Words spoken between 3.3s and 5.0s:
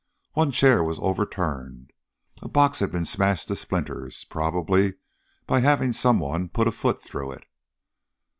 to splinters, probably